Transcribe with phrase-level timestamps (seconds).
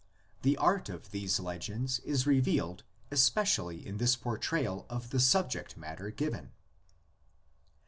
[0.41, 6.09] The art of these legends is revealed especially in this portrayal of the subject matter
[6.09, 6.53] given.